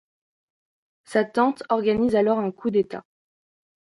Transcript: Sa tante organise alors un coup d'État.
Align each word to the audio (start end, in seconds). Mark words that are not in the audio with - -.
Sa 1.03 1.25
tante 1.25 1.61
organise 1.69 2.15
alors 2.15 2.39
un 2.39 2.49
coup 2.51 2.71
d'État. 2.71 3.03